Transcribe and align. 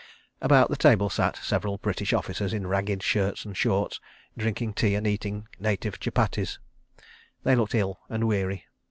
About 0.41 0.71
the 0.71 0.75
table 0.81 1.11
sat 1.11 1.35
several 1.37 1.77
British 1.77 2.11
officers 2.11 2.53
in 2.53 2.65
ragged 2.65 3.03
shirts 3.03 3.45
and 3.45 3.55
shorts, 3.55 3.99
drinking 4.35 4.73
tea 4.73 4.95
and 4.95 5.05
eating 5.05 5.47
native 5.59 5.99
chupatties. 5.99 6.57
They 7.43 7.55
looked 7.55 7.75
ill 7.75 7.99
and 8.09 8.27
weary. 8.27 8.65